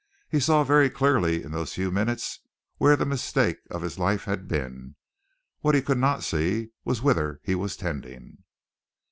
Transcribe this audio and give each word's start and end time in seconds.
He 0.29 0.39
saw 0.39 0.63
very 0.63 0.89
clearly 0.89 1.43
in 1.43 1.51
those 1.51 1.75
few 1.75 1.91
minutes 1.91 2.39
where 2.77 2.95
the 2.95 3.05
mistake 3.05 3.59
of 3.69 3.83
his 3.83 3.99
life 3.99 4.23
had 4.23 4.47
been. 4.47 4.95
What 5.59 5.75
he 5.75 5.81
could 5.83 5.99
not 5.99 6.23
see 6.23 6.71
was 6.83 7.03
whither 7.03 7.39
he 7.43 7.53
was 7.53 7.77
tending. 7.77 8.39